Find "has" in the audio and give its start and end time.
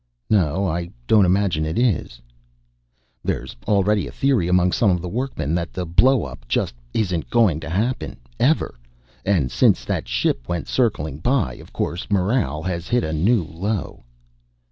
12.63-12.87